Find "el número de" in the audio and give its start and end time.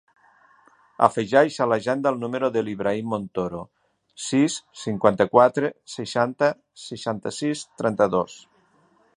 2.13-2.63